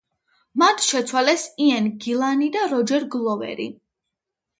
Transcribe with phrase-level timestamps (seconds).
[0.61, 3.69] მათ შეცვალეს იენ გილანი და როჯერ გლოვერი.